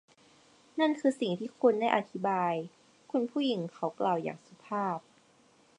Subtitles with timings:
[0.79, 2.53] นั่นคือสิ่งที่คุณได้อธิบาย
[3.11, 4.99] คุณผู้หญิง เขากล่าวอย่างสุภาพ